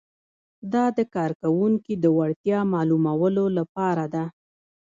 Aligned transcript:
دا 0.73 0.85
د 0.97 0.99
کارکوونکي 1.15 1.93
د 2.03 2.05
وړتیا 2.17 2.59
معلومولو 2.73 3.45
لپاره 3.57 4.05
ده. 4.13 4.25